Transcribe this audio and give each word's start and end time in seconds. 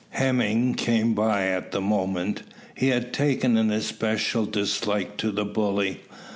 Hemming 0.09 0.73
came 0.73 1.13
by 1.13 1.45
at 1.45 1.71
the 1.71 1.79
moment. 1.79 2.41
He 2.73 2.87
had 2.87 3.13
taken 3.13 3.55
an 3.55 3.69
especial 3.69 4.47
dislike 4.47 5.15
to 5.17 5.31
the 5.31 5.45
bully. 5.45 5.99